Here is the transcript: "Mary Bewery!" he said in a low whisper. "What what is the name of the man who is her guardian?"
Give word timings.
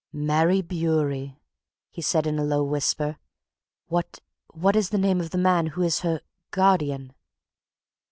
"Mary 0.11 0.63
Bewery!" 0.63 1.37
he 1.91 2.01
said 2.01 2.25
in 2.25 2.39
a 2.39 2.43
low 2.43 2.63
whisper. 2.63 3.19
"What 3.85 4.19
what 4.47 4.75
is 4.75 4.89
the 4.89 4.97
name 4.97 5.21
of 5.21 5.29
the 5.29 5.37
man 5.37 5.67
who 5.67 5.83
is 5.83 5.99
her 5.99 6.21
guardian?" 6.49 7.13